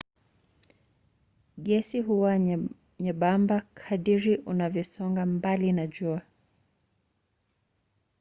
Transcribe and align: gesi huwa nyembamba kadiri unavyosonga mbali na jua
gesi 1.57 1.99
huwa 2.01 2.39
nyembamba 2.99 3.61
kadiri 3.73 4.37
unavyosonga 4.37 5.25
mbali 5.25 5.71
na 5.71 5.87
jua 5.87 6.21